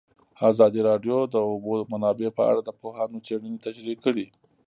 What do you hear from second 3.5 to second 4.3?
تشریح کړې.